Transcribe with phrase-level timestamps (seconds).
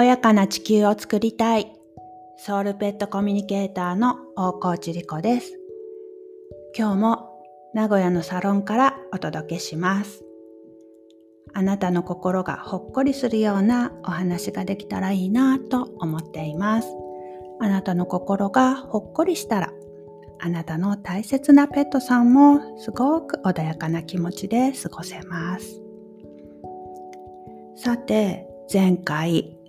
[0.00, 1.70] おやかな地球を作りたい
[2.38, 5.52] ソウルペットコミュニケーターの大河内理子です。
[6.74, 7.42] 今日も
[7.74, 10.24] 名古屋のサロンからお届けします。
[11.52, 16.88] あなたの心がほっこりするようなお話ができたらいいなと思っています。
[17.60, 19.70] あなたの心がほっこりしたら
[20.38, 25.82] あなたの大切なペットさんもすごく穏やかな気持ちで過ごせます。
[27.76, 29.59] さて、前回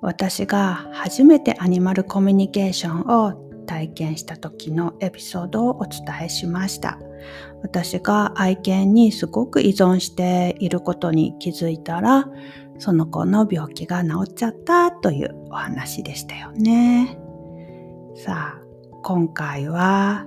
[0.00, 6.98] 私が初めてアニマルコミュニケーションを体験した時のエピソードをお伝えしました。
[7.62, 12.28] 私が愛犬にすごく依存していることに気づいたら、
[12.78, 17.18] その子の病気が治っちゃったというお話でしたよね。
[18.14, 18.66] さあ、
[19.02, 20.26] 今回は、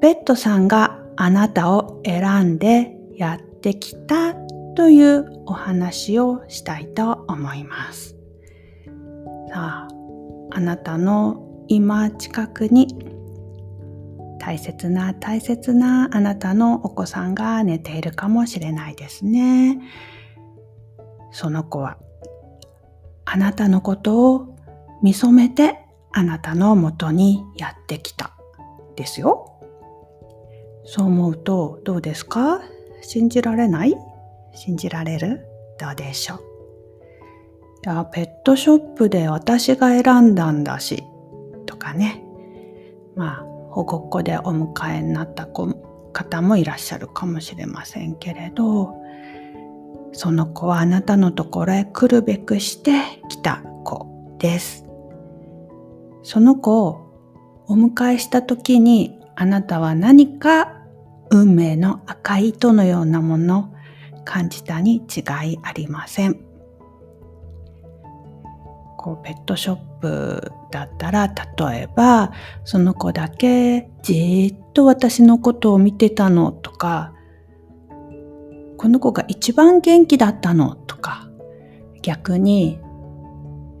[0.00, 4.34] ペットさんがあなたを選んでやってきた
[4.74, 8.19] というお話をしたいと思います。
[9.52, 9.88] さあ
[10.52, 12.86] あなたの今近くに
[14.38, 19.80] 大切な大切なあなたのお子さんが寝ているかもしれないですね。
[21.32, 21.98] その子は
[23.24, 24.56] あなたのことを
[25.02, 28.30] 見初めてあなたのもとにやってきた
[28.94, 29.60] ですよ。
[30.84, 32.60] そう思うとどうですか？
[33.02, 33.96] 信じられない？
[34.54, 35.44] 信じられる？
[35.80, 36.49] どうでしょう？
[37.84, 41.02] いや、ペットショップで私が選んだんだし、
[41.66, 42.22] とかね。
[43.16, 48.94] まあ、保護っ子でお迎えになった方もいらっしゃるかもしれませんけれど、
[50.12, 52.92] その子はあなたのところへ来るべくして
[53.28, 54.84] 来た子です。
[56.22, 60.80] その子をお迎えした時にあなたは何か
[61.30, 63.72] 運命の赤い糸のようなもの
[64.20, 66.49] を感じたに違いありません。
[69.00, 71.34] こうペットショップだったら例
[71.84, 72.32] えば
[72.64, 77.14] その子だけじーっと私のことを見てたのとか
[78.76, 81.30] この子が一番元気だったのとか
[82.02, 82.78] 逆に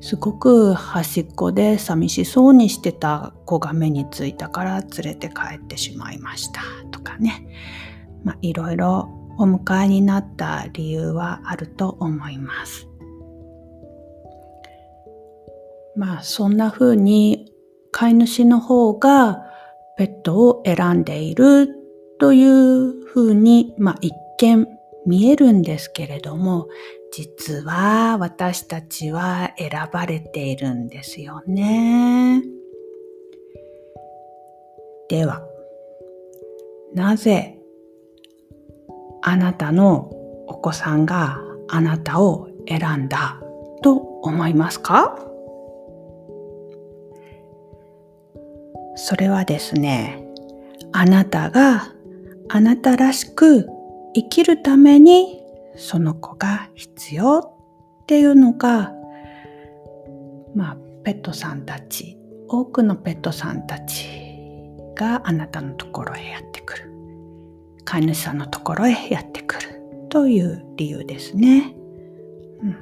[0.00, 7.46] すごく端っこで寂しそうにしてた子が目についたから連れて帰ってしまいましたとかね
[8.24, 12.89] まあいろいろお迎えになった理由はあると思います。
[16.00, 17.52] まあそんな風に
[17.92, 19.44] 飼い主の方が
[19.98, 21.68] ペットを選んでいる
[22.18, 24.66] という風に、まあ一見
[25.06, 26.68] 見えるんですけれども、
[27.12, 32.42] 実は私たちは選ばれているんですよね。
[35.10, 35.42] では、
[36.94, 37.58] なぜ
[39.20, 40.10] あなたの
[40.46, 43.38] お子さんがあなたを選んだ
[43.82, 45.26] と思いますか？
[49.02, 50.22] それはですね、
[50.92, 51.88] あなたが
[52.50, 53.66] あなたらしく
[54.14, 55.40] 生きるために
[55.74, 57.38] その子が必要
[58.02, 58.92] っていうのが、
[60.54, 64.06] まあ、ペットさんたち、多くのペットさんたち
[64.94, 66.92] があなたのところへやってくる。
[67.86, 71.74] 飼い主さんのところへやってくるという理由ですね。
[72.62, 72.72] うん、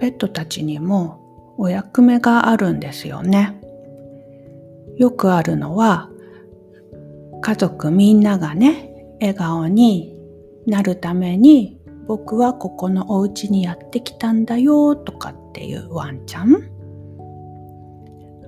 [0.00, 1.25] ペットたちにも
[1.58, 3.60] お役目があるんですよね。
[4.96, 6.10] よくあるのは、
[7.40, 10.16] 家族みんながね、笑顔に
[10.66, 16.56] なるために、僕はここのお家にやってきたんだよとかっていうワンちゃん。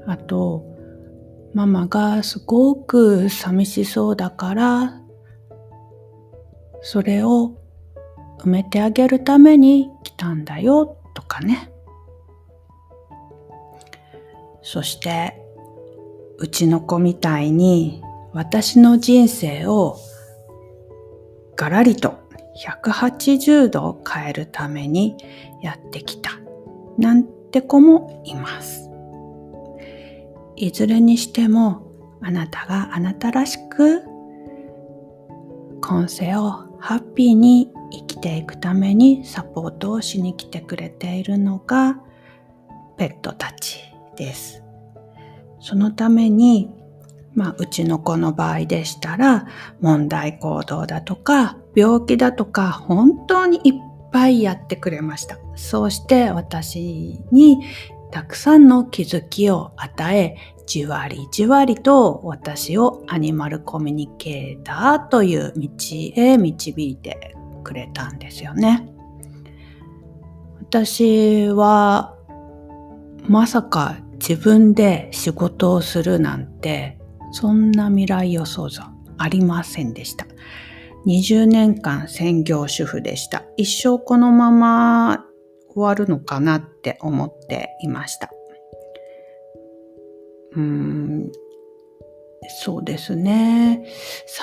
[0.06, 0.64] あと、
[1.54, 5.02] ママがすごく寂しそうだから、
[6.80, 7.56] それを
[8.40, 11.72] 埋めてあげるために来たんだよとかね。
[14.70, 15.32] そして、
[16.36, 18.02] うちの子みたいに
[18.34, 19.96] 私の人生を
[21.56, 22.18] ガラリと
[22.84, 25.16] 180度変えるために
[25.62, 26.32] やってきた
[26.98, 28.90] なんて子もいます。
[30.54, 31.90] いずれにしても
[32.20, 34.02] あなたがあなたらしく
[35.80, 41.98] 今世をハッピーに生きていくためにサポートをしに来てくれているのが
[42.98, 43.87] ペットたち
[44.18, 44.62] です。
[45.60, 46.70] そのために、
[47.34, 49.46] まあ、うちの子の場合でしたら、
[49.80, 53.74] 問題行動だとか、病気だとか、本当にいっ
[54.12, 55.38] ぱいやってくれました。
[55.54, 57.60] そうして私に
[58.10, 60.36] たくさんの気づきを与え、
[60.66, 65.68] じわりじわりと私をアニマルコミュニケーターという道
[66.14, 68.88] へ導いてくれたんですよね。
[70.60, 72.14] 私は
[73.26, 76.98] まさか自分で仕事をするなんて
[77.32, 78.80] そんな未来予想図
[79.18, 80.26] ありませんでした。
[81.06, 83.44] 20年間専業主婦でした。
[83.56, 85.24] 一生このまま
[85.68, 88.30] 終わるのかなって思っていました。
[90.56, 91.30] うん
[92.62, 93.84] そうですね。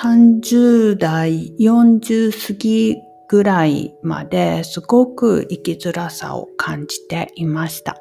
[0.00, 2.96] 30代、40過ぎ
[3.28, 8.00] ぐらいまですごく生きづらさを感じていました。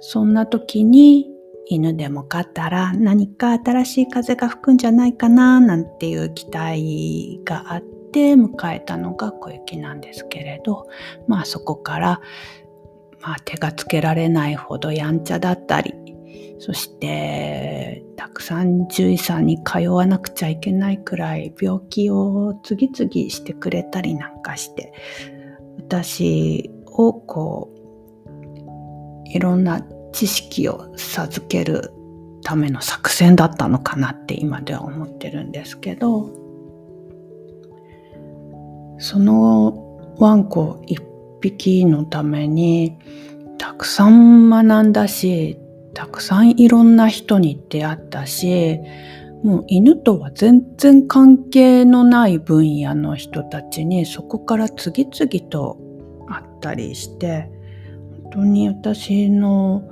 [0.00, 1.26] そんな時に
[1.66, 10.86] 犬でも飼ったら何か新しい風が吹くんじゃないかななんていう期待があって迎えたのが小雪なんですけれど、
[11.26, 12.20] まあそこから、
[13.20, 15.94] まあ、手がつけられないほどやんちゃだったり、
[16.58, 24.92] そしてたくさん獣医さんに通わなくちゃいけないくらい病気を次々してくれたりなんかして
[25.78, 27.77] 私をこう
[29.32, 29.82] いろんな
[30.12, 31.92] 知識を授ける
[32.42, 36.30] ための作戦だったのかなって今では思ってるんですけど
[38.98, 41.00] そのワンコ一
[41.40, 42.98] 匹のために
[43.58, 45.58] たくさん学んだし
[45.94, 48.78] たくさんいろんな人に出会ったし、
[49.42, 55.76] もう犬とは全然関係のない分野の人たちにそこから次々と
[56.28, 57.50] 会ったりして、
[58.30, 59.82] 当に私の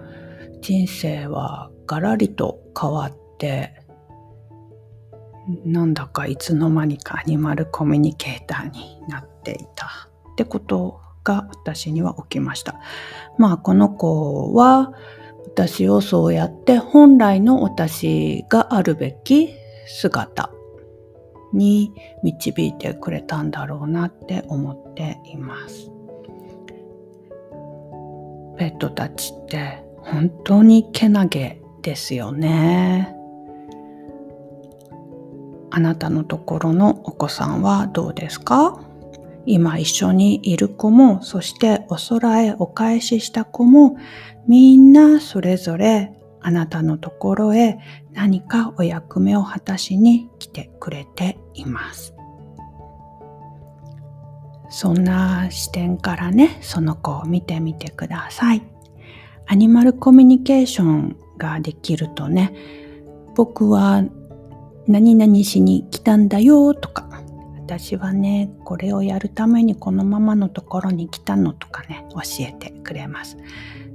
[0.60, 3.74] 人生はガラリと変わって、
[5.64, 9.86] なんだかいつの間にかアニマルコミュニケーターになっていた
[10.32, 12.80] ってことが私には起きました。
[13.38, 14.92] まあこの子は
[15.46, 19.50] 私をそうやって本来の私があるべき
[19.86, 20.50] 姿
[21.52, 21.92] に
[22.22, 25.95] 導いてくれたんだろうなって思っています。
[28.58, 33.14] ペットたちって本当にけなげですよね。
[35.70, 38.80] あなたのところのお子さんはどうですか？
[39.44, 43.96] 今一緒にいる子も、そしてお空へお返しした子も、
[44.48, 47.78] みんなそれぞれあなたのところへ
[48.12, 52.15] 何かお役目を果たしに来てくれています。
[54.68, 58.62] そんな視点からね、その子を見てみてください。
[59.46, 62.52] アニマルコミュニケーションができるとね、
[63.34, 64.02] 僕は
[64.86, 67.08] 何々しに来たんだよとか、
[67.66, 73.36] 私はね、これをやるためにこのままのところに来たのとかね、教えてくれます。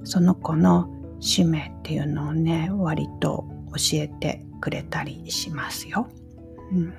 [0.04, 0.90] その子の
[1.20, 6.08] 使命っていうのをね、割と教えてくれたりしますよ。
[6.72, 6.94] うん、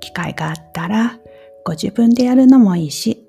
[0.00, 1.18] 機会があったら、
[1.64, 3.26] ご自分でやるのもいいし、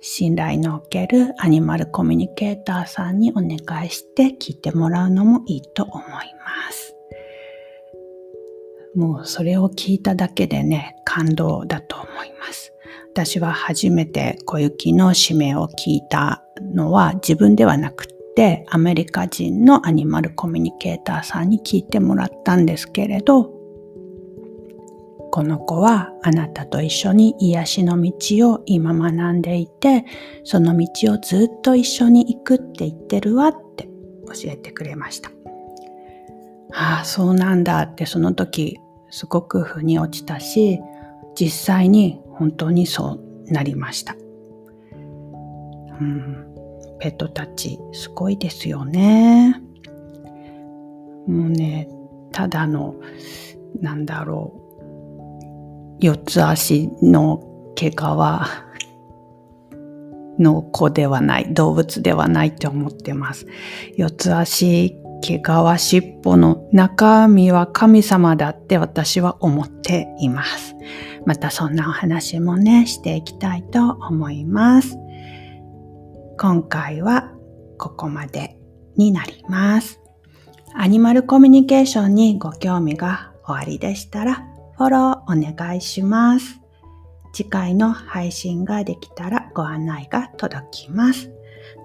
[0.00, 6.96] 信頼のおけるアニマルコミュニケーターさんにお願いして聞いてもらうのもいいと思います。
[8.96, 12.72] もうそれを聞いただけでね、感動だと思います。
[13.12, 23.59] 私は初めて小雪の使命を聞いたのは自分ではなくってアメリカ人のアニマルコミュニケーターさんに聞いてもらったんですけれど、
[25.30, 30.04] この子はあなたと一緒に癒しの道を今学んでいて、
[30.44, 33.88] その道をずっと一緒に行くって言ってるわって
[34.26, 35.30] 教えてくれました。
[36.72, 38.78] ああ、そうなんだってその時
[39.10, 40.80] すごく腑に落ちたし、
[41.38, 44.16] 実際に本当にそうなりました。
[46.00, 46.46] うん、
[46.98, 49.60] ペットたちすごいですよね。
[51.26, 51.88] もうね、
[52.32, 52.94] ただの、
[53.80, 54.59] なんだろう、
[56.00, 57.42] 四つ足の
[57.74, 57.94] 毛皮
[60.38, 63.46] の子ではない、動物ではないって思ってます。
[63.96, 70.74] 四つ足毛皮尻尾の中身は神様だって私は思っています。
[71.26, 74.96] またそんなお話もね、していきたいと思います。
[76.38, 77.30] 今回は
[77.78, 78.56] ここまで
[78.96, 80.00] になります。
[80.74, 84.46] アニマルコミュニケーションにご興味がおありでしたら
[84.80, 86.58] フォローお願いします。
[87.34, 91.30] 次回の配信ができたらご案内が届きます。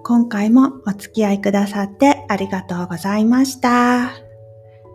[0.02, 4.12] 今回もお付き合いくださってありがとうございました。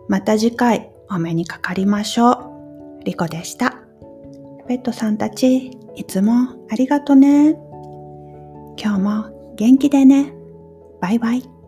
[0.08, 3.04] また次回お目にかかりましょう。
[3.04, 3.76] リコでした。
[4.66, 7.50] ペットさんたち、いつもありがとね。
[8.82, 10.34] 今日も元気でね。
[11.00, 11.61] バイバイ。